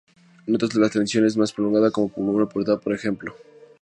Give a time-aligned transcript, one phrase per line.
[0.47, 3.35] En otras la transición es más prolongada como una pubertad, por ejemplo.